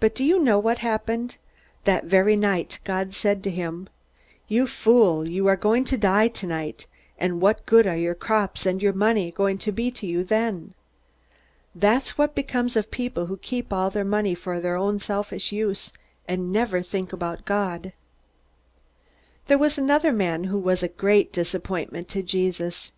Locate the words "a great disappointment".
20.82-22.08